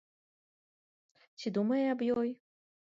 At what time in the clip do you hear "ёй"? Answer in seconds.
2.17-2.29